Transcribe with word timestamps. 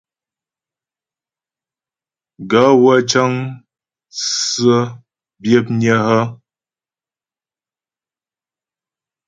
Gaə̂ 2.49 2.71
wə́ 2.83 2.97
cə́ŋ 3.09 3.31
tsə́ 4.17 4.81
byə̌pnƴə́ 5.41 5.97
hə́? 6.07 6.23